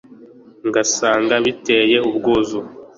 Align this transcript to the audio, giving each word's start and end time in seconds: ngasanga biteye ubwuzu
ngasanga 0.67 1.33
biteye 1.45 1.97
ubwuzu 2.09 2.59